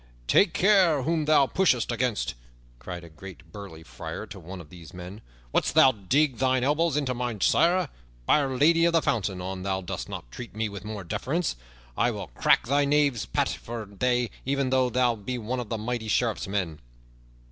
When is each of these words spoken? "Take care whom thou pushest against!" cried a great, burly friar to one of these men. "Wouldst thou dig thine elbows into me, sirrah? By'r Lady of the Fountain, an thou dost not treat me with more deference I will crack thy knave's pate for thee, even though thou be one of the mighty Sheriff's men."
"Take 0.25 0.53
care 0.55 1.03
whom 1.03 1.25
thou 1.25 1.45
pushest 1.45 1.91
against!" 1.91 2.33
cried 2.79 3.03
a 3.03 3.09
great, 3.09 3.51
burly 3.51 3.83
friar 3.83 4.25
to 4.25 4.39
one 4.39 4.59
of 4.59 4.71
these 4.71 4.95
men. 4.95 5.21
"Wouldst 5.53 5.75
thou 5.75 5.91
dig 5.91 6.37
thine 6.37 6.63
elbows 6.63 6.97
into 6.97 7.13
me, 7.13 7.37
sirrah? 7.39 7.87
By'r 8.27 8.57
Lady 8.57 8.85
of 8.85 8.93
the 8.93 9.03
Fountain, 9.03 9.41
an 9.41 9.61
thou 9.61 9.81
dost 9.81 10.09
not 10.09 10.31
treat 10.31 10.55
me 10.55 10.69
with 10.69 10.83
more 10.83 11.03
deference 11.03 11.55
I 11.95 12.09
will 12.09 12.29
crack 12.29 12.65
thy 12.65 12.83
knave's 12.83 13.27
pate 13.27 13.49
for 13.49 13.85
thee, 13.85 14.31
even 14.43 14.71
though 14.71 14.89
thou 14.89 15.13
be 15.15 15.37
one 15.37 15.59
of 15.59 15.69
the 15.69 15.77
mighty 15.77 16.07
Sheriff's 16.07 16.47
men." 16.47 16.79